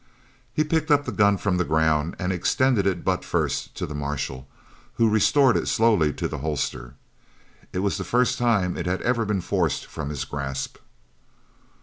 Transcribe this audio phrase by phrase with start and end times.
[0.51, 3.93] He picked up the gun from the ground and extended it butt first to the
[3.93, 4.47] marshal,
[4.95, 6.95] who restored it slowly to the holster.
[7.71, 10.77] It was the first time it had ever been forced from his grasp.